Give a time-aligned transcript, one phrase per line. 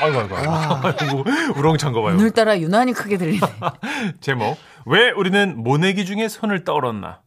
[0.00, 0.34] 아이고 아이고
[0.86, 1.24] 아이고.
[1.56, 2.14] 우렁찬 거 봐요.
[2.16, 3.40] 오늘따라 유난히 크게 들리네.
[4.20, 7.20] 제목 왜 우리는 모내기 중에 손을 떨었나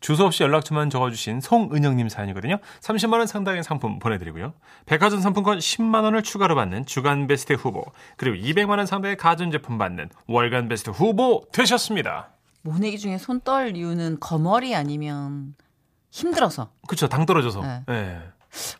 [0.00, 2.58] 주소 없이 연락처만 적어주신 송은영님 사연이거든요.
[2.80, 4.54] 30만 원 상당의 상품 보내드리고요.
[4.86, 7.84] 백화점 상품권 10만 원을 추가로 받는 주간 베스트 후보
[8.16, 12.30] 그리고 200만 원 상당의 가전제품 받는 월간 베스트 후보 되셨습니다.
[12.62, 15.54] 모내기 중에 손 떨 이유는 거머리 아니면
[16.10, 16.70] 힘들어서.
[16.88, 17.60] 그쵸 당 떨어져서.
[17.60, 17.82] 네.
[17.86, 18.18] 네.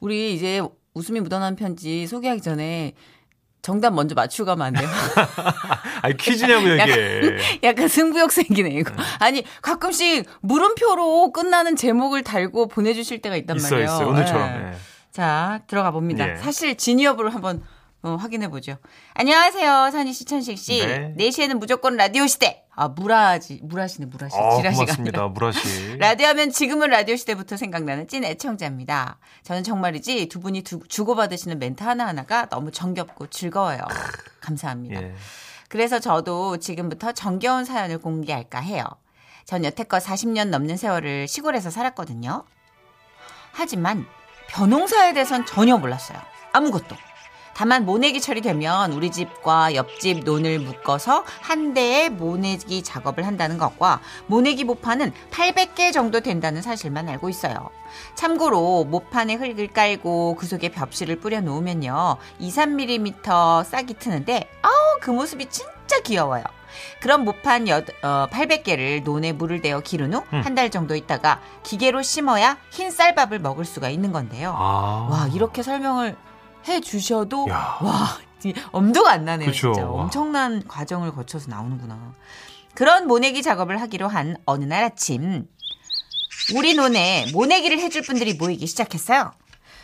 [0.01, 0.63] 우리 이제
[0.95, 2.95] 웃음이 묻어나는 편지 소개하기 전에
[3.67, 4.89] 정답 먼저 맞추고 가면 안 돼요?
[6.01, 7.37] 아니 퀴즈냐고 이게.
[7.65, 8.93] 약간 승부욕 생기네, 이거.
[9.19, 13.85] 아니, 가끔씩 물음표로 끝나는 제목을 달고 보내주실 때가 있단 있어 말이에요.
[13.93, 14.49] 있어 오늘처럼.
[14.49, 14.59] 예.
[14.71, 14.73] 네.
[15.11, 16.31] 자, 들어가 봅니다.
[16.31, 16.37] 예.
[16.37, 17.61] 사실 여부를 한번
[18.07, 18.77] 어, 확인해 보죠.
[19.15, 20.79] 안녕하세요, 산희 씨, 천식 씨.
[20.87, 21.13] 네.
[21.19, 22.63] 4시에는 무조건 라디오 시대.
[22.77, 24.37] 아, 무라지, 무라시네, 무라시.
[24.37, 25.29] 아, 지라시가 고맙습니다, 아니라.
[25.33, 25.97] 무라씨.
[25.99, 29.19] 라디오 하면 지금은 라디오 시대부터 생각나는 찐 애청자입니다.
[29.43, 33.81] 저는 정말이지 두 분이 두- 주고받으시는 멘트 하나하나가 너무 정겹고 즐거워요.
[34.41, 35.03] 감사합니다.
[35.03, 35.13] 예.
[35.69, 38.85] 그래서 저도 지금부터 정겨운 사연을 공개할까 해요.
[39.47, 42.45] 전 여태껏 40년 넘는 세월을 시골에서 살았거든요.
[43.51, 44.07] 하지만
[44.49, 46.19] 벼농사에 대해선 전혀 몰랐어요.
[46.53, 46.95] 아무것도.
[47.57, 54.65] 다만 모내기철이 되면 우리 집과 옆집 논을 묶어서 한 대의 모내기 작업을 한다는 것과 모내기
[54.65, 57.71] 모판은 800개 정도 된다는 사실만 알고 있어요.
[58.15, 62.19] 참고로 모판에 흙을 깔고 그 속에 벽실을 뿌려 놓으면요.
[62.41, 66.45] 2, 3mm 싹이 트는데 아우 그 모습이 진짜 귀여워요.
[67.01, 72.59] 그럼 모판 여, 어, 800개를 논에 물을 대어 기른 후 한달 정도 있다가 기계로 심어야
[72.69, 74.55] 흰 쌀밥을 먹을 수가 있는 건데요.
[74.55, 75.09] 아.
[75.11, 76.17] 와 이렇게 설명을
[76.69, 77.79] 해 주셔도 야.
[77.83, 79.51] 와 이- 엄두가 안 나네요.
[79.51, 79.73] 그쵸.
[79.73, 80.03] 진짜 와.
[80.05, 82.15] 엄청난 과정을 거쳐서 나오는구나.
[82.75, 85.47] 그런 모내기 작업을 하기로 한 어느 날 아침
[86.55, 89.33] 우리 논에 모내기를 해줄 분들이 모이기 시작했어요.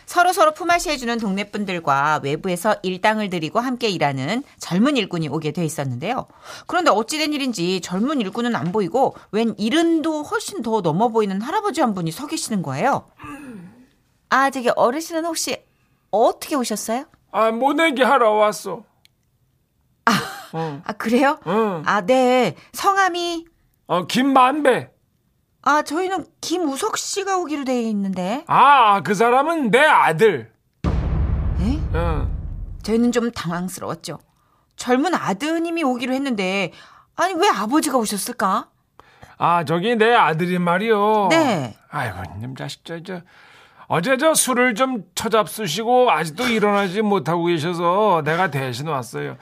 [0.05, 5.65] 서로 서로 품앗이 해주는 동네 분들과 외부에서 일당을 드리고 함께 일하는 젊은 일꾼이 오게 돼
[5.65, 6.27] 있었는데요.
[6.67, 11.93] 그런데 어찌된 일인지 젊은 일꾼은 안 보이고 웬 이른도 훨씬 더 넘어 보이는 할아버지 한
[11.93, 13.07] 분이 서 계시는 거예요.
[14.29, 15.63] 아, 저기 어르신은 혹시
[16.17, 17.05] 어떻게 오셨어요?
[17.31, 18.83] 아, 모내기 하러 왔어.
[20.05, 21.39] 아, 그래요?
[21.47, 21.81] 응.
[21.87, 22.55] 아, 네.
[22.73, 23.47] 성함이
[23.87, 24.91] 어, 김만배.
[25.63, 28.43] 아, 저희는 김우석 씨가 오기로 돼 있는데.
[28.47, 30.53] 아, 그 사람은 내 아들.
[30.85, 31.79] 에?
[31.95, 32.29] 응.
[32.83, 34.19] 저희는 좀 당황스러웠죠.
[34.75, 36.71] 젊은 아드님이 오기로 했는데
[37.15, 38.69] 아니 왜 아버지가 오셨을까?
[39.39, 41.29] 아, 저기 내 아들이 말이요.
[41.31, 41.75] 네.
[41.89, 43.21] 아이고, 님 자식, 저, 저.
[43.95, 49.37] 어제 저 술을 좀 처잡수시고 아직도 일어나지 못하고 계셔서 내가 대신 왔어요.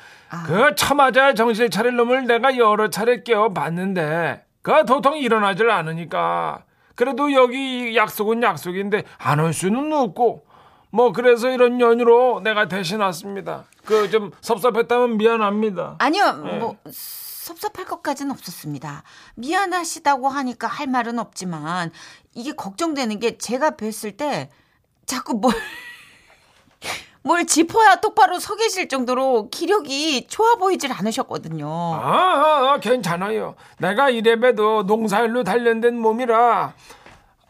[0.45, 7.95] 그 처맞아 정신 차릴 놈을 내가 여러 차례 깨워봤는데 그 도통 일어나질 않으니까 그래도 여기
[7.95, 10.43] 약속은 약속인데 안 올 수는 없고
[10.91, 13.63] 뭐 그래서 이런 연유로 내가 대신 왔습니다.
[13.85, 15.95] 그 좀 섭섭했다면 미안합니다.
[15.99, 16.57] 아니요, 네.
[16.59, 19.03] 뭐 섭섭할 것까지는 없었습니다.
[19.35, 21.91] 미안하시다고 하니까 할 말은 없지만
[22.33, 24.49] 이게 걱정되는 게 제가 뵀을 때
[25.05, 25.53] 자꾸 뭘
[27.23, 31.67] 뭘 짚어야 똑바로 서 계실 정도로 기력이 좋아 보이질 않으셨거든요.
[31.67, 33.55] 아, 아, 아, 괜찮아요.
[33.77, 36.73] 내가 이래봬도 농사일로 단련된 몸이라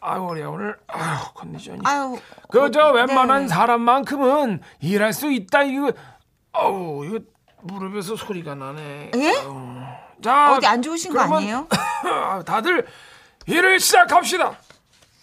[0.04, 2.18] 아유 우리 오늘 아유 컨디션이 아유,
[2.50, 3.48] 그저 어, 웬만한 네.
[3.48, 5.94] 사람만큼은 일할 수 있다 이거
[6.54, 7.20] 어우 이거
[7.62, 9.12] 무릎에서 소리가 나네.
[9.16, 9.34] 예?
[10.24, 11.68] 자 어디 안 좋으신 거 그러면 아니에요?
[12.46, 12.88] 다들
[13.46, 14.58] 일을 시작합시다.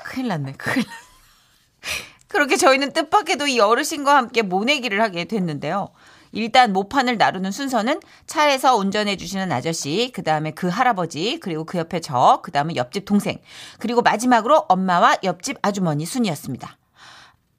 [0.09, 0.99] 큰일 났네, 큰일 났네.
[2.29, 5.91] 그렇게 저희는 뜻밖에도 이 어르신과 함께 모내기를 하게 됐는데요.
[6.33, 12.01] 일단 모판을 나르는 순서는 차에서 운전해 주시는 아저씨, 그 다음에 그 할아버지, 그리고 그 옆에
[12.01, 13.39] 저, 그 다음에 옆집 동생,
[13.79, 16.77] 그리고 마지막으로 엄마와 옆집 아주머니 순이었습니다.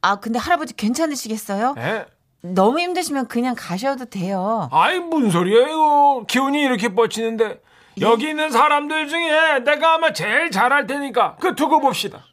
[0.02, 1.76] 아, 근데 할아버지 괜찮으시겠어요?
[1.78, 2.06] 예?
[2.42, 4.70] 너무 힘드시면 그냥 가셔도 돼요.
[4.72, 7.60] 아이 무슨 소리예요 기운이 이렇게 뻗치는데
[8.00, 12.24] 여기 있는 사람들 중에 내가 아마 제일 잘할 테니까 그 두고 봅시다.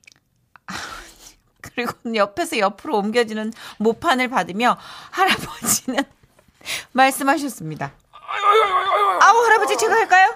[1.77, 4.79] 그리고 옆에서 옆으로 옮겨지는 모판을 받으며
[5.11, 6.03] 할아버지는
[6.93, 7.93] 말씀하셨습니다.
[8.13, 10.35] 아유 아유 아유 아유 아우 할아버지 제가 할까요?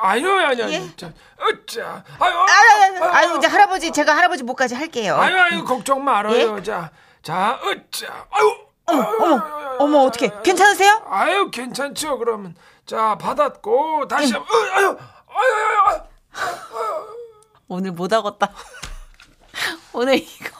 [0.00, 0.80] 아유 아유 아유 예.
[0.80, 5.16] 진짜 어짜 아유 아유, 아유, 아유, 이제 할아버지 제가 할아버지 목까지 할게요.
[5.16, 6.62] 아유 아유 걱정 말아요 예?
[6.62, 8.56] 자자 어짜 아유
[8.86, 9.42] 어머 어머,
[9.80, 11.02] 어머 어떻게 괜찮으세요?
[11.10, 12.54] 아유 괜찮죠 그러면
[12.86, 14.96] 자 받았고 다시 어, 아유
[15.28, 16.00] 아유
[16.32, 17.06] 아유
[17.68, 18.52] 오늘 못 하겠다.
[19.92, 20.55] 오늘 이거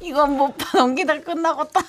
[0.00, 1.80] 이건 못 봐 넘기다 끝나겠다.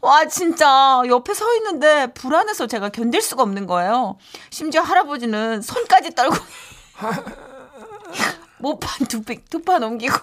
[0.00, 4.16] 와 진짜 옆에 서 있는데 불안해서 제가 견딜 수가 없는 거예요.
[4.50, 6.36] 심지어 할아버지는 손까지 떨고
[8.58, 10.16] 못판 두판 넘기고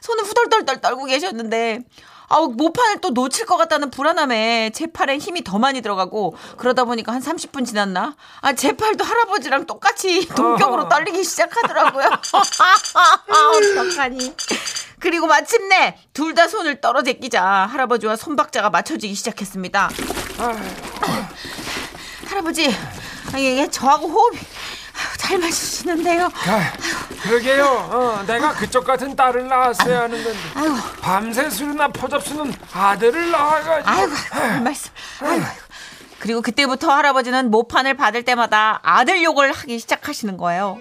[0.00, 1.80] 손을 후덜덜덜 떨고 계셨는데
[2.28, 7.12] 아우 모판을 또 놓칠 것 같다는 불안함에 제 팔에 힘이 더 많이 들어가고 그러다 보니까
[7.12, 12.10] 한 30분 지났나 아 제 팔도 할아버지랑 똑같이 동격으로 떨리기 시작하더라고요.
[13.78, 14.34] 어떡하니.
[14.98, 19.88] 그리고 마침내 둘 다 손을 떨어 제끼자 할아버지와 손박자가 맞춰지기 시작했습니다.
[22.28, 22.74] 할아버지
[23.36, 24.38] 이게 저하고 호흡이
[25.26, 26.26] 잘 맞으시는데요.
[26.26, 26.72] 아,
[27.24, 27.64] 그러게요.
[27.64, 30.38] 어, 내가 그쪽 같은 딸을 낳았어야 하는 건데.
[30.54, 33.90] 아이고 밤새 술이나 퍼잡수는 아들을 낳아가지고.
[33.90, 34.92] 아이고, 아이고 말씀.
[35.20, 35.44] 아이고.
[36.20, 40.78] 그리고 그때부터 할아버지는 모판을 받을 때마다 아들 욕을 하기 시작하시는 거예요.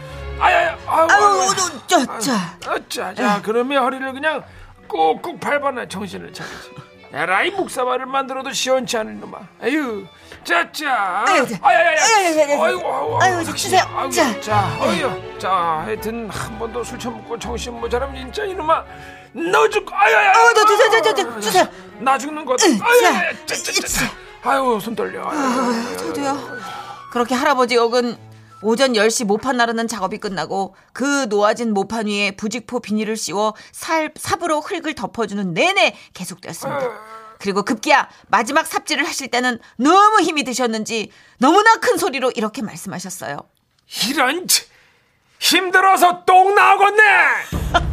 [0.41, 0.57] 아유,
[0.87, 1.51] 아유, 아유,
[1.87, 2.33] 저, 저.
[2.73, 4.43] 어짜, 자, 그러면 허리를 그냥
[4.89, 6.71] 꾹꾹 밟아놔 정신을 차리지.
[7.13, 9.39] 에라이 묵사발을 만들어도 시원치 않은 놈아.
[9.63, 10.05] 아유,
[10.45, 11.25] 짜짜.
[11.27, 11.59] 아유, 자.
[11.63, 11.97] 아야야야.
[12.01, 13.19] 아유, 아유, 아유.
[13.23, 13.83] 아유, 주세요.
[13.95, 14.41] 아이고, 자.
[14.41, 15.51] 자, 어여, 자,
[15.85, 18.85] 하여튼 한 번도 술 처먹고 정신 모자라면 진짜 이놈아.
[19.33, 20.33] 너 죽고, 아야야.
[20.33, 21.69] 어, 너 주세요, 저, 저, 저, 주세요.
[22.01, 22.57] 나 죽는 것.
[22.59, 22.67] 자.
[22.67, 24.07] 아야야, 짜짜짜.
[24.43, 25.25] 아유, 손 떨려.
[25.29, 26.59] 아유, 저도요.
[27.11, 28.17] 그렇게 할아버지 역은
[28.63, 34.61] 오전 10시 모판 나르는 작업이 끝나고 그 놓아진 모판 위에 부직포 비닐을 씌워 살, 삽으로
[34.61, 36.91] 흙을 덮어주는 내내 계속되었습니다.
[37.39, 43.39] 그리고 급기야 마지막 삽질을 하실 때는 너무 힘이 드셨는지 너무나 큰 소리로 이렇게 말씀하셨어요.
[44.11, 44.65] 이런 치-
[45.39, 47.03] 힘들어서 똥 나오겠네.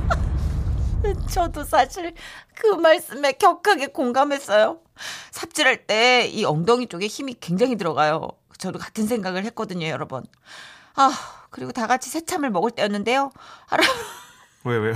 [1.31, 2.15] 저도 사실
[2.55, 4.79] 그 말씀에 격하게 공감했어요.
[5.29, 8.29] 삽질할 때 이 엉덩이 쪽에 힘이 굉장히 들어가요.
[8.57, 10.23] 저도 같은 생각을 했거든요, 여러분.
[10.95, 11.11] 아,
[11.49, 13.31] 그리고 다 같이 새참을 먹을 때였는데요.
[13.67, 13.83] 할아,
[14.63, 14.95] 왜 왜요?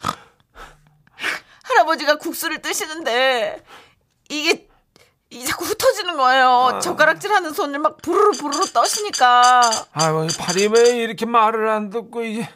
[1.64, 3.62] 할아버지가 국수를 뜨시는데
[4.28, 4.68] 이게
[5.30, 6.78] 이 자꾸 흩어지는 거예요.
[6.82, 9.62] 젓가락질 하는 손을 막 부르르 부르르 떠시니까.
[9.92, 12.48] 아유, 팔이 왜 이렇게 말을 안 듣고 이게.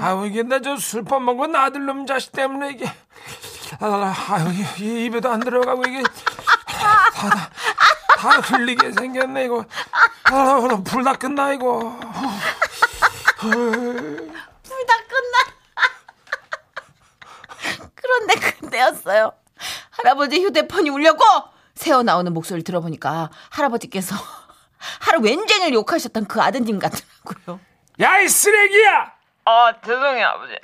[0.00, 2.90] 아유, 이게 나 저 술밥 먹은 아들놈 자식 때문에 이게.
[3.80, 4.48] 아, 아유,
[4.82, 6.02] 입에도 안 들어가고 이게.
[6.66, 7.50] 다, 다,
[8.24, 9.64] 다 흘리게 생겼네, 이거.
[10.24, 11.98] 아, 불 다 끝나, 이거.
[13.38, 14.32] 불
[14.86, 15.38] 다 끝나.
[17.94, 19.32] 그런데 그때였어요.
[19.90, 21.22] 할아버지 휴대폰이 울렸고
[21.74, 24.14] 새어 나오는 목소리를 들어보니까 할아버지께서
[25.00, 27.60] 하루 웬쟁을 욕하셨던 그 아드님 같더라고요.
[28.00, 29.12] 야, 이 쓰레기야!
[29.46, 30.54] 아, 죄송해요, 아버지.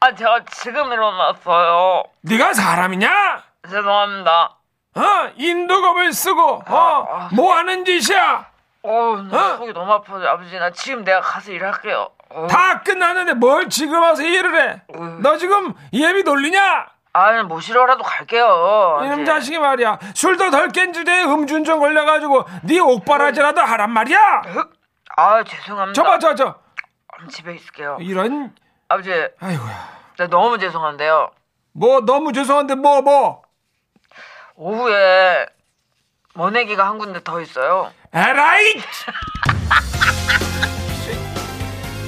[0.00, 2.04] 아, 제가 지금 일어났어요.
[2.22, 3.42] 네가 사람이냐?
[3.68, 4.56] 죄송합니다.
[4.96, 5.30] 어?
[5.36, 7.28] 인도검을 쓰고, 어?
[7.32, 8.46] 뭐 하는 짓이야?
[8.82, 9.56] 어우, 나 어?
[9.58, 10.58] 속이 너무 아파요, 아버지.
[10.58, 12.08] 나 지금 내가 가서 일할게요.
[12.30, 12.46] 어.
[12.48, 14.82] 다 끝났는데 뭘 지금 와서 일을 해?
[15.22, 16.86] 너 지금 예비 돌리냐?
[17.12, 19.00] 아니, 모시러라도 갈게요.
[19.04, 19.24] 이놈.
[19.24, 19.98] 자식이 말이야.
[20.14, 24.42] 술도 덜 깬 주제에 음주운전 걸려가지고 네 옥바라지라도 하란 말이야.
[25.16, 25.92] 아, 죄송합니다.
[25.94, 26.54] 저봐 저 저.
[27.30, 27.96] 집에 있을게요.
[28.00, 28.54] 이런
[28.88, 29.10] 아버지,
[29.40, 29.88] 아이고야.
[30.18, 31.30] 나 너무 죄송한데요.
[31.72, 33.42] 뭐 너무 죄송한데 뭐 뭐.
[34.56, 35.46] 오후에
[36.34, 37.92] 모내기가 한 군데 더 있어요.
[38.12, 38.74] 에라이.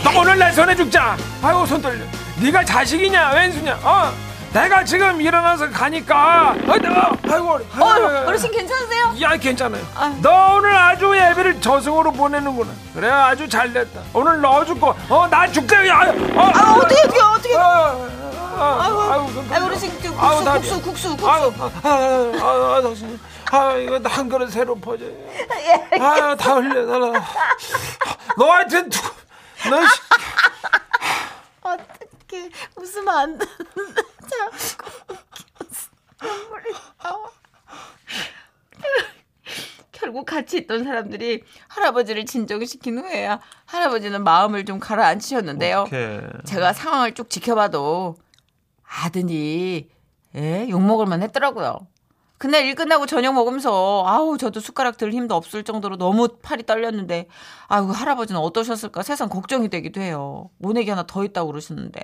[0.03, 1.17] 너 오늘 내 손에 죽자.
[1.43, 2.03] 아이고 손 떨려.
[2.43, 3.75] 네가 자식이냐 왼수냐?
[3.83, 4.28] 어?
[4.53, 6.53] 내가 지금 일어나서 가니까.
[6.67, 7.51] 어, 내가 아이고.
[7.53, 8.07] 어, 아이고.
[8.29, 9.15] 어르신 괜찮으세요?
[9.21, 9.85] 야 괜찮아요.
[9.95, 10.15] 아유.
[10.23, 12.73] 너 오늘 아주 예배를 저승으로 보내는구나.
[12.95, 14.01] 그래 아주 잘 됐다.
[14.15, 15.87] 오늘 너 죽고 어나 죽자.
[15.87, 16.01] 야,
[16.35, 17.57] 어, 아, 어떻게, 어떻게, 어떻게.
[18.61, 19.67] 아, 아이고, 아이고, 손 아, 떨려.
[19.67, 20.53] 어르신 그 국수, 다리야.
[20.55, 21.31] 국수, 국수, 국수.
[21.31, 23.21] 아유, 아, 아, 아, 아, 당신.
[23.53, 25.05] 아, 이거 한 그릇 새로 퍼져.
[26.01, 27.25] 아, 다 흘려, 나.
[28.37, 29.01] 너 하여튼, 두-
[29.71, 30.01] 너, 씨,
[31.63, 35.89] 어떻게 웃으면 안 되는데 자꾸 웃겨서
[36.21, 37.31] 눈물이 나와.
[39.93, 45.81] 결국 같이 있던 사람들이 할아버지를 진정시킨 후에야 할아버지는 마음을 좀 가라앉히셨는데요.
[45.87, 46.21] 어떡해.
[46.45, 48.17] 제가 상황을 쭉 지켜봐도
[48.87, 49.89] 아드니
[50.37, 51.87] 예, 욕먹을 만 했더라고요.
[52.37, 57.27] 그날 일 끝나고 저녁 먹으면서 아우 저도 숟가락 들 힘도 없을 정도로 너무 팔이 떨렸는데
[57.67, 60.51] 아유 할아버지는 어떠셨을까 세상 걱정이 되기도 해요.
[60.59, 62.01] 모내기 하나 더 있다고 그러시는데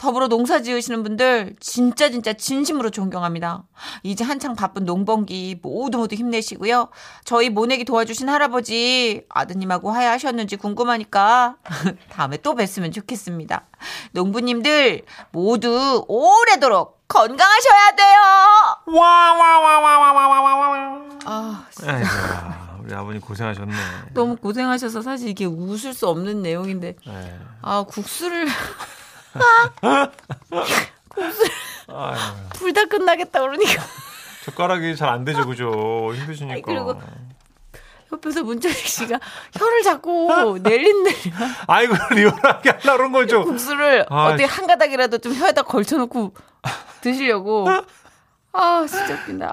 [0.00, 3.64] 더불어 농사 지으시는 분들 진짜 진짜 진심으로 존경합니다.
[4.02, 6.88] 이제 한창 바쁜 농번기 모두 모두 힘내시고요.
[7.24, 11.56] 저희 모내기 도와주신 할아버지 아드님하고 화해하셨는지 궁금하니까
[12.08, 13.66] 다음에 또 뵀으면 좋겠습니다.
[14.12, 15.02] 농부님들
[15.32, 18.18] 모두 오래도록 건강하셔야 돼요.
[18.86, 21.10] 와와와와와와와와.
[21.26, 22.08] 아, 아이고,
[22.84, 23.74] 우리 아버님 고생하셨네.
[24.14, 27.38] 너무 고생하셔서 사실 이게 웃을 수 없는 내용인데 네.
[27.60, 28.48] 아 국수를
[31.88, 32.16] 아유,
[32.54, 33.82] 불다 끝나겠다 그러니까
[34.44, 36.12] 젓가락이 잘 안 되죠, 그죠?
[36.14, 36.60] 힘드시니까.
[36.64, 37.00] 그리고
[38.12, 39.20] 옆에서 문철식 씨가
[39.56, 41.16] 혀를 자꾸 내린내려
[41.68, 43.44] 아이고 리얼하게 하려고 그런 거죠.
[43.44, 46.34] 국수를 아, 어떻게 한 가닥이라도 좀 혀에다 걸쳐놓고
[47.02, 47.66] 드시려고
[48.52, 49.48] 아 진짜 웃긴다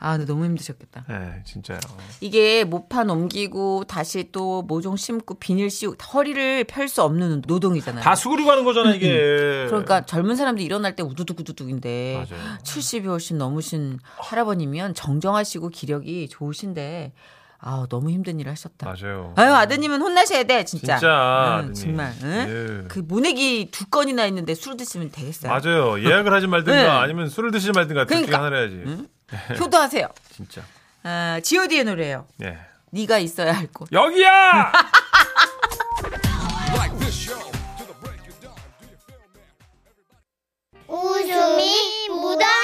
[0.00, 1.78] 아 근데 너무 힘드셨겠다 네, 진짜요.
[2.20, 8.14] 이게 모파 넘기고 다시 또 모종 심고 비닐 씌우고 허리를 펼 수 없는 노동이잖아요 다
[8.16, 9.66] 수그리고 하는 거잖아 이게.
[9.68, 12.58] 그러니까 젊은 사람들 일어날 때 우두둑우두둑인데 맞아요.
[12.64, 17.12] 70이 훨씬 넘으신 할아버님이면 정정하시고 기력이 좋으신데
[17.60, 18.86] 아 너무 힘든 일을 하셨다.
[18.86, 19.34] 맞아요.
[19.36, 20.96] 아유 아드님은 혼나셔야 돼 진짜.
[20.96, 21.60] 진짜.
[21.64, 21.74] 응.
[21.74, 22.14] 정말.
[22.22, 22.82] 응?
[22.84, 22.88] 예.
[22.88, 25.50] 그 모내기 두 건이나 있는데 술 드시면 되겠어요.
[25.52, 26.00] 맞아요.
[26.00, 26.86] 예약을 하지 말든가 네.
[26.86, 28.38] 아니면 술을 드시지 말든가 그러니까.
[28.38, 29.08] 하나를 해야지.
[29.58, 30.06] 효도하세요.
[30.30, 30.62] 진짜.
[31.02, 32.26] 아, G.O.D의 노래예요.
[32.42, 32.58] 예.
[32.90, 33.88] 네가 있어야 할 곳.
[33.92, 34.72] 여기야.
[40.88, 42.57] 웃음이 편지.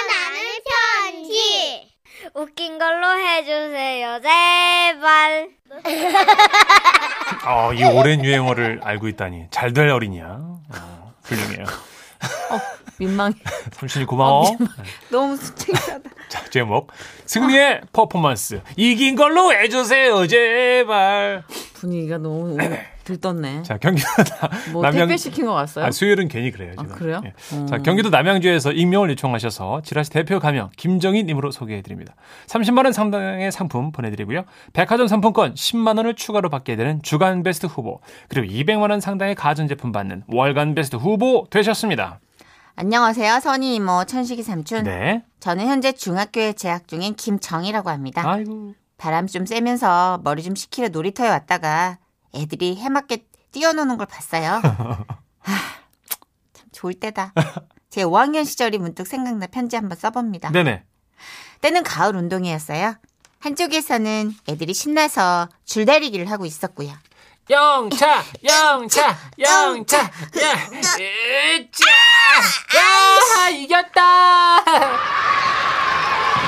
[2.34, 5.48] 웃긴 걸로 해주세요, 제발.
[7.46, 10.24] 어, 이 오랜 유행어를 알고 있다니 잘 될 어린이야.
[10.40, 11.64] 어, 훌륭해요.
[12.98, 13.34] 민망해.
[13.74, 14.56] 삼촌이 고마워.
[15.10, 16.10] 너무 창피하다.
[16.28, 16.90] 자, 제목
[17.26, 21.44] 승리의 퍼포먼스 이긴 걸로 해주세요 제발.
[21.84, 22.56] 분위기가 너무
[23.04, 23.62] 들떴네.
[23.64, 25.84] 자 경기도 나- 뭐 남양 택배 시킨 거 왔어요?
[25.84, 26.72] 아, 수요일은 괜히 그래요.
[26.78, 26.90] 지금.
[26.90, 27.20] 아, 그래요?
[27.24, 27.32] 예.
[27.52, 27.66] 음.
[27.66, 32.14] 자, 경기도 남양주에서 익명을 요청하셔서 지라시 대표 가명 김정희님으로 소개해드립니다.
[32.46, 34.44] 30만 원 상당의 상품 보내드리고요.
[34.72, 39.92] 백화점 상품권 10만 원을 추가로 받게 되는 주간 베스트 후보 그리고 200만 원 상당의 가전제품
[39.92, 42.20] 받는 월간 베스트 후보 되셨습니다.
[42.76, 43.38] 안녕하세요.
[43.40, 44.84] 선희 이모 천식이 삼촌.
[44.84, 45.22] 네.
[45.40, 48.22] 저는 현재 중학교에 재학 중인 김정이라고 합니다.
[48.24, 48.72] 아이고.
[48.96, 51.98] 바람 좀 쐬면서 머리 좀 식히려 놀이터에 왔다가
[52.34, 54.60] 애들이 해맞게 뛰어노는 걸 봤어요.
[55.44, 55.74] 아,
[56.52, 57.32] 참 좋을 때다.
[57.90, 60.50] 제 5학년 시절이 문득 생각나 편지 한번 써봅니다.
[60.50, 60.82] 네네.
[61.60, 62.96] 때는 가을 운동회였어요.
[63.38, 66.92] 한쪽에서는 애들이 신나서 줄다리기를 하고 있었고요.
[67.50, 70.10] 영차, 영차, 영차, 야,
[70.72, 71.84] 으짜,
[72.74, 75.43] 야, 이겼다.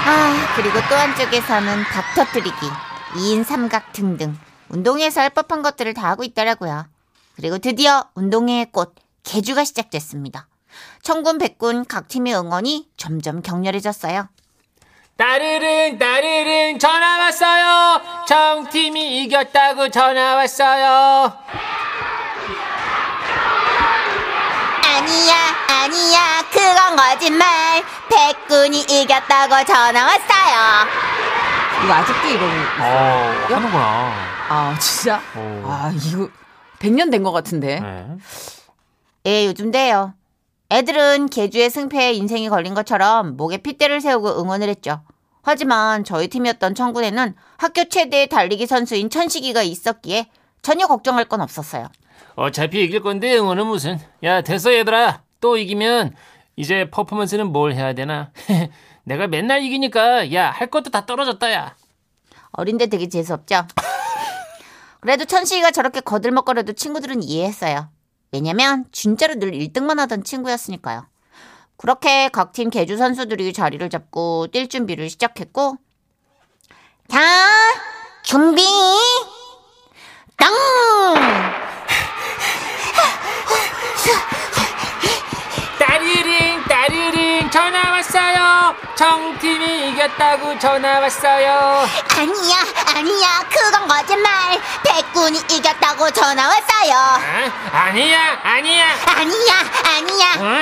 [0.09, 2.57] 아, 그리고 또 한쪽에서는 박 터뜨리기,
[3.15, 6.87] 2인 삼각 등등 운동회에서 할 법한 것들을 다 하고 있더라고요.
[7.35, 8.95] 그리고 드디어 운동회의 꽃,
[9.25, 10.47] 개주가 시작됐습니다.
[11.03, 14.29] 청군, 백군 각 팀의 응원이 점점 격렬해졌어요.
[15.17, 18.01] 따르릉, 따르릉, 전화 왔어요.
[18.27, 21.33] 정팀이 이겼다고 전화 왔어요.
[24.85, 25.37] 아니야,
[25.87, 27.47] 아니야, 그건 거짓말.
[28.11, 30.89] 백군이 이겼다고 전화 왔어요.
[31.85, 32.45] 이거 아직도 이러고
[32.81, 34.13] 어, 하는구나.
[34.49, 35.21] 아, 진짜?
[35.37, 35.63] 오.
[35.65, 36.29] 아, 이거
[36.81, 37.79] 100년 된 것 같은데.
[37.79, 38.07] 네.
[39.27, 40.15] 예, 요즘 돼요.
[40.71, 45.03] 애들은 개주의 승패에 인생이 걸린 것처럼 목에 핏대를 세우고 응원을 했죠.
[45.45, 50.27] 하지만 저희 팀이었던 청군에는 학교 최대의 달리기 선수인 천식이가 있었기에
[50.63, 51.87] 전혀 걱정할 건 없었어요.
[52.35, 54.01] 어차피 이길 건데 응원은 무슨?
[54.25, 55.21] 야, 됐어 얘들아.
[55.41, 56.15] 또 이기면
[56.57, 58.31] 이제 퍼포먼스는 뭘 해야 되나?
[59.05, 61.77] 내가 맨날 이기니까 야, 할 것도 다 떨어졌다 야.
[62.53, 63.67] 어린데 되게 재수없죠?
[65.01, 67.89] 그래도 천식이가 저렇게 거들먹거려도 친구들은 이해했어요.
[68.33, 71.07] 왜냐면 진짜로 늘 1등만 하던 친구였으니까요.
[71.77, 75.77] 그렇게 각 팀 개주 선수들이 자리를 잡고 뛸 준비를 시작했고
[77.09, 77.21] 자
[78.23, 78.63] 준비
[80.37, 80.53] 땅
[86.07, 88.77] 따르릉, 따르릉, 전화 왔어요.
[88.95, 91.85] 정팀이 이겼다고 전화 왔어요.
[92.17, 92.57] 아니야
[92.95, 98.87] 아니야 그건 거짓말 백군이 이겼다고 전화 왔어요 아, 아니야, 아니야.
[99.17, 100.59] 아니야 아니야 어?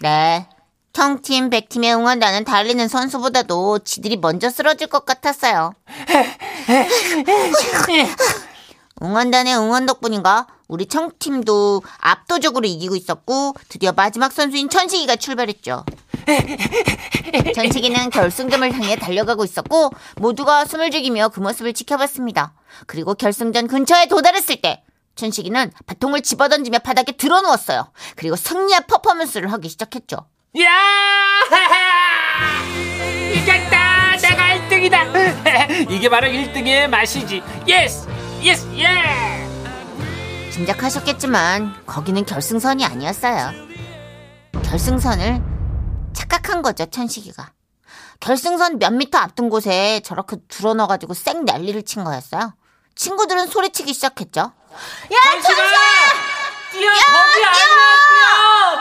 [0.00, 0.48] 네.
[0.94, 5.74] 형팀, 백팀의 응원단은 달리는 선수보다도 지들이 먼저 쓰러질 것 같았어요.
[9.02, 15.84] 응원단의 응원 덕분인가 우리 청팀도 압도적으로 이기고 있었고 드디어 마지막 선수인 천식이가 출발했죠.
[17.54, 22.54] 천식이는 결승점을 향해 달려가고 있었고 모두가 숨을 죽이며 그 모습을 지켜봤습니다.
[22.86, 24.84] 그리고 결승전 근처에 도달했을 때
[25.16, 27.90] 천식이는 바통을 집어던지며 바닥에 드러누웠어요.
[28.14, 30.28] 그리고 승리의 퍼포먼스를 하기 시작했죠.
[30.60, 30.70] 야!
[33.34, 34.16] 이겼다!
[34.18, 35.90] 내가 1등이다!
[35.90, 37.42] 이게 바로 1등의 맛이지.
[37.66, 38.08] 예스!
[38.42, 38.66] 예스!
[38.76, 39.29] 예!
[40.50, 43.52] 짐작하셨겠지만 거기는 결승선이 아니었어요.
[44.62, 45.42] 결승선을
[46.12, 47.50] 착 착각한 거죠, 천식이가.
[48.20, 52.54] 결승선 몇 미터 앞둔 곳에 저렇게 드러누워가지고 쌩 난리를 친 거였어요.
[52.94, 54.40] 친구들은 소리치기 시작했죠.
[54.40, 54.52] 야,
[55.32, 55.62] 천식아!
[56.72, 58.80] 뛰어 거기 아니야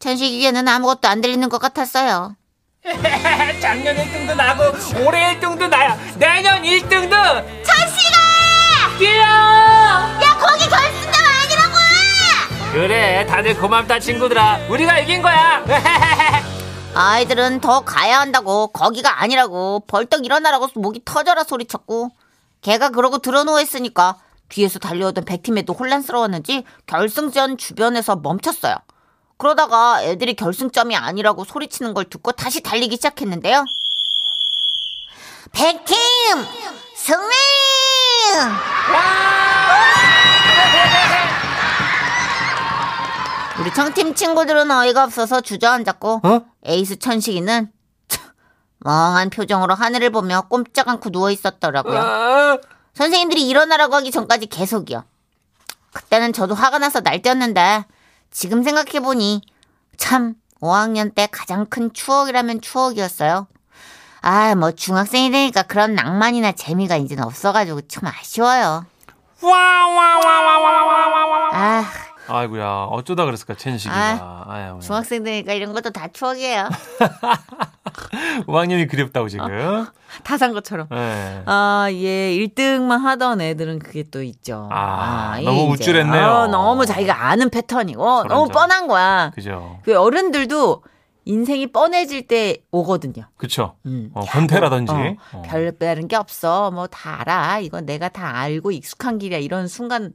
[0.00, 2.36] 천식이에는 아무것도 안 들리는 것 같았어요.
[2.82, 2.92] 뛰어
[3.60, 4.64] 작년 1등도 나고
[5.06, 8.98] 올해 1등도 나야 내년 1등도 천식아!
[8.98, 9.57] 뛰어
[12.72, 15.64] 그래 다들 고맙다 친구들아 우리가 이긴 거야
[16.94, 22.10] 아이들은 더 가야 한다고 거기가 아니라고 벌떡 일어나라고 목이 터져라 소리쳤고
[22.60, 24.16] 걔가 그러고 들어누워 있으니까
[24.48, 28.74] 뒤에서 달려오던 백팀에도 혼란스러웠는지 결승전 주변에서 멈췄어요.
[29.36, 33.64] 그러다가 애들이 결승점이 아니라고 소리치는 걸 듣고 다시 달리기 시작했는데요.
[35.52, 35.96] 백팀
[36.96, 37.37] 승리!
[43.68, 46.40] 우리 청팀 친구들은 어이가 없어서 주저앉았고 어?
[46.64, 47.70] 에이스 천식이는
[48.08, 48.24] 참,
[48.78, 52.00] 멍한 표정으로 하늘을 보며 꼼짝 않고 누워 있었더라고요.
[52.94, 55.04] 선생님들이 일어나라고 하기 전까지 계속이요.
[55.92, 57.84] 그때는 저도 화가 나서 날뛰었는데
[58.30, 59.42] 지금 생각해 보니
[59.98, 63.48] 참 5학년 때 가장 큰 추억이라면 추억이었어요.
[64.22, 68.86] 아, 뭐 중학생이 되니까 그런 낭만이나 재미가 이제는 없어가지고 참 아쉬워요.
[71.52, 71.84] 아,
[72.28, 73.94] 아이고야 어쩌다 그랬을까 천식이가.
[73.96, 74.78] 아.
[74.80, 76.68] 중학생 되니까 이런 것도 다 추억이에요.
[78.46, 79.46] 5학년이 그립다고 지금.
[80.24, 80.86] 다산 것처럼.
[80.90, 81.42] 네.
[81.46, 84.68] 아, 예, 1등만 하던 애들은 그게 또 있죠.
[84.70, 85.84] 아, 예, 너무 이제.
[85.90, 86.26] 우쭐했네요.
[86.26, 88.48] 어, 너무 자기가 아는 패턴이고, 너무 저런.
[88.48, 89.30] 뻔한 거야.
[89.34, 89.78] 그죠.
[89.84, 90.82] 그 어른들도
[91.24, 93.24] 인생이 뻔해질 때 오거든요.
[93.36, 93.74] 그쵸.
[93.84, 94.10] 음.
[94.14, 94.92] 어, 권태라든지.
[94.92, 95.42] 어, 어.
[95.44, 96.70] 별다른 게 없어.
[96.70, 97.58] 뭐 다 알아.
[97.58, 99.38] 이건 내가 다 알고 익숙한 길이야.
[99.38, 100.12] 이런 순간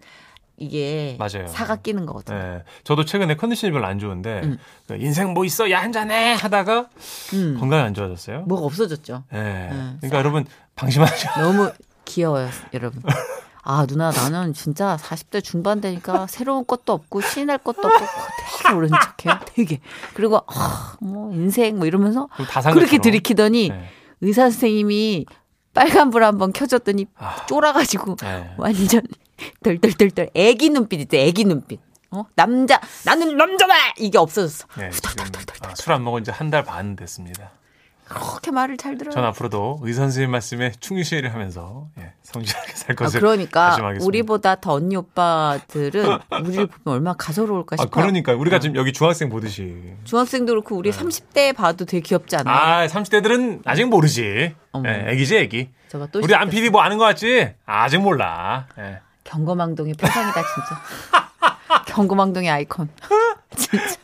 [0.58, 1.48] 이게 맞아요.
[1.48, 2.38] 사가 끼는 거거든요.
[2.38, 2.64] 네.
[2.84, 4.58] 저도 최근에 컨디션이 별로 안 좋은데 음.
[4.88, 6.90] 그 인생 뭐 있어 야 한잔해 하다가
[7.34, 7.58] 음.
[7.60, 8.42] 건강이 안 좋아졌어요.
[8.42, 9.24] 뭐가 없어졌죠.
[9.32, 9.70] 네.
[9.72, 9.98] 음.
[10.00, 10.46] 그러니까 여러분
[10.76, 11.30] 방심하죠.
[11.42, 11.72] 너무
[12.06, 13.02] 귀여워요, 여러분.
[13.66, 18.06] 아, 누나, 나는 진짜 40대 중반 되니까 새로운 것도 없고, 신이 날 것도 없고,
[18.62, 19.40] 되게 모른 척해요.
[19.46, 19.80] 되게.
[20.14, 22.28] 그리고, 아, 뭐, 인생, 뭐 이러면서
[22.74, 22.98] 그렇게.
[22.98, 23.86] 들이키더니 네.
[24.20, 25.26] 의사 선생님이
[25.74, 27.46] 빨간불 한번 켜줬더니 아.
[27.46, 28.54] 쫄아가지고 네.
[28.58, 29.02] 완전
[29.64, 31.80] 덜덜덜덜 애기 눈빛 있죠, 애기 눈빛.
[32.12, 32.26] 어?
[32.36, 33.74] 남자, 나는 남자다!
[33.98, 34.68] 이게 없어졌어.
[34.78, 34.90] 네.
[35.62, 37.52] 아, 술안 먹은 지 한 달 반 됐습니다.
[38.06, 39.12] 그렇게 말을 잘 들어요.
[39.14, 44.06] 전 앞으로도 의 선생님 말씀에 충실을 하면서 예, 성실하게 살 아, 것을 그러니까 다짐하겠습니다.
[44.06, 47.90] 우리보다 더 언니 오빠들은 우리를 보면 얼마나 가소로울까 아, 싶어요.
[48.04, 52.56] 그러니까 우리가 지금 여기 중학생 보듯이 중학생도 그렇고 우리 30대 봐도 되게 귀엽지 않아요?
[52.56, 54.54] 아 30대들은 아직 모르지.
[54.86, 55.70] 예, 애기지 애기.
[56.22, 56.50] 우리 안.
[56.50, 57.54] PD 뭐 아는 거 같지?
[57.66, 58.68] 아직 몰라.
[58.78, 59.00] 예.
[59.24, 61.84] 경거망동의 표상이다 진짜.
[61.88, 62.90] 경거망동의 아이콘.
[63.56, 63.96] 진짜.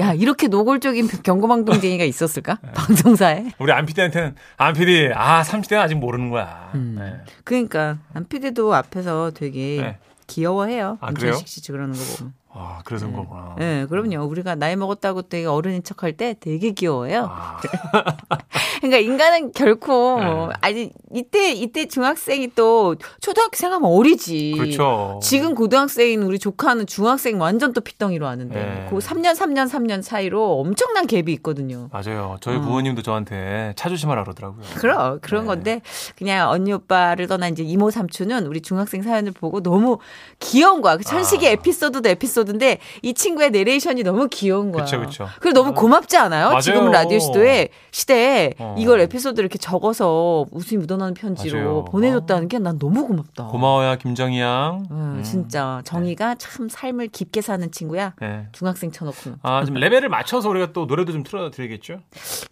[0.00, 2.58] 야 이렇게 노골적인 경거망동쟁이가 있었을까?
[2.62, 2.72] 네.
[2.72, 3.52] 방송사에.
[3.58, 6.70] 우리 안 PD한테는 안 PD 아 30대는 아직 모르는 거야.
[6.74, 6.96] 음.
[7.00, 7.24] 예.
[7.44, 9.98] 그러니까 안피디도 앞에서 되게 네.
[10.26, 10.98] 귀여워해요.
[11.00, 11.08] 아?
[11.08, 12.32] 김천식 씨 그러는 거 보면.
[12.54, 13.54] 아 그래서 그런 거구나.
[13.58, 14.24] 네, 그럼요.
[14.26, 17.28] 우리가 나이 먹었다고 되게 어른인 척할 때 되게 귀여워요.
[17.30, 17.60] 아,
[18.80, 20.54] 그러니까 인간은 결코 네.
[20.60, 24.54] 아니 이때 이때 중학생이 또 초등학생 하면 어리지.
[24.56, 25.20] 그렇죠.
[25.22, 28.86] 지금 고등학생인 우리 조카는 중학생 완전 또 핏덩이로 하는데 네.
[28.90, 31.88] 그 3년 3년 3년 사이로 엄청난 갭이 있거든요.
[31.92, 32.36] 맞아요.
[32.40, 32.60] 저희 어.
[32.60, 34.62] 부모님도 저한테 차 조심하라 그러더라고요.
[34.76, 35.46] 그럼 그런 네.
[35.46, 35.80] 건데
[36.16, 39.98] 그냥 언니 오빠를 떠난 이제 이모 삼촌은 우리 중학생 사연을 보고 너무
[40.40, 40.96] 귀여운 거야.
[40.96, 41.52] 그 천식의 아.
[41.52, 44.84] 에피소드도 에피소드인데 이 친구의 내레이션이 너무 귀여운 거야.
[44.84, 45.28] 그쵸.
[45.40, 46.48] 그리고 너무 고맙지 않아요?
[46.48, 46.60] 맞아요.
[46.60, 48.74] 지금 라디오 시도에 시대에 어.
[48.78, 51.84] 이걸 에피소드를 이렇게 적어서 웃음이 묻어나는 편지로 맞아요.
[51.86, 53.46] 보내줬다는 게 난 너무 고맙다.
[53.48, 54.86] 고마워요 김정희 양.
[54.90, 55.22] 음, 음.
[55.22, 58.14] 진짜 정이가 참 삶을 깊게 사는 친구야.
[58.20, 58.46] 네.
[58.52, 62.00] 중학생 쳐놓고 아, 좀 레벨을 맞춰서 우리가 또 노래도 좀 틀어드리겠죠?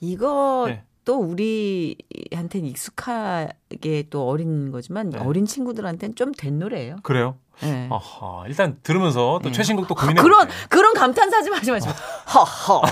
[0.00, 0.83] 이거 네.
[1.05, 5.18] 또 우리한테는 익숙하게 또 어린 거지만 네.
[5.18, 6.96] 어린 친구들한테는 좀 된 노래예요.
[7.03, 7.37] 그래요?
[7.62, 7.88] 네.
[7.90, 9.53] 아하, 일단 들으면서 또 네.
[9.53, 10.66] 최신곡 또 아, 고민해 그런 볼게요.
[10.68, 11.92] 그런 감탄사 좀 하지 마시고.
[12.35, 12.83] 허허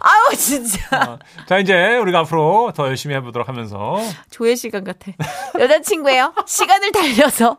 [0.00, 0.78] 아유 진짜.
[0.96, 3.96] 어, 자, 이제 우리가 앞으로 더 열심히 해보도록 하면서.
[4.30, 5.12] 조회 시간 같아.
[5.58, 6.34] 여자친구예요?
[6.46, 7.58] 시간을 달려서